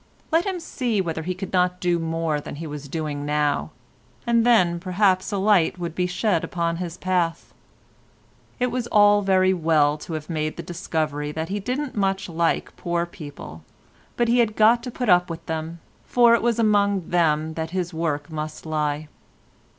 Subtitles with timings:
[0.31, 3.69] Let him see whether he could not do more than he was doing now,
[4.25, 7.53] and then perhaps a light would be shed upon his path.
[8.59, 12.27] It was all very well to have made the discovery that he didn't very much
[12.29, 13.63] like poor people,
[14.17, 17.69] but he had got to put up with them, for it was among them that
[17.69, 19.07] his work must lie.